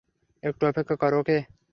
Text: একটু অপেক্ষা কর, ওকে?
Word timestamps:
একটু 0.43 0.63
অপেক্ষা 0.67 0.95
কর, 1.01 1.13
ওকে? 1.13 1.37